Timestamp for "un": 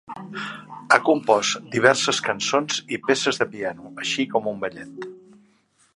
4.57-4.61